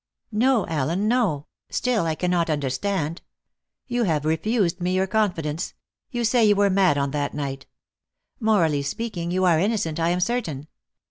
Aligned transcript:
"No, 0.31 0.65
Allen, 0.65 1.07
no; 1.07 1.45
still, 1.69 2.07
I 2.07 2.15
cannot 2.15 2.49
understand. 2.49 3.21
You 3.85 4.05
have 4.05 4.25
refused 4.25 4.81
me 4.81 4.95
your 4.95 5.05
confidence; 5.05 5.75
you 6.09 6.23
say 6.25 6.43
you 6.43 6.55
were 6.55 6.71
mad 6.71 6.97
on 6.97 7.11
that 7.11 7.35
night. 7.35 7.67
Morally 8.39 8.81
speaking, 8.81 9.29
you 9.29 9.43
are 9.45 9.59
innocent, 9.59 9.99
I 9.99 10.09
am 10.09 10.19
certain. 10.19 10.67